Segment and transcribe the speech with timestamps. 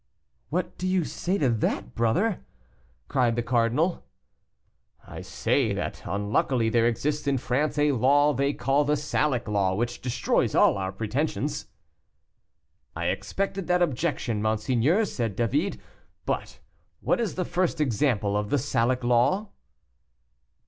[0.49, 2.43] "What do you say to that, brother?"
[3.07, 4.03] cried the cardinal.
[5.05, 9.75] "I say, that unluckily there exists in France a law they call the Salic law,
[9.75, 11.67] which destroys all our pretensions."
[12.95, 15.79] "I expected that objection, monseigneur," said David,
[16.25, 16.57] "but
[17.01, 19.49] what is the first example of the Salic law?"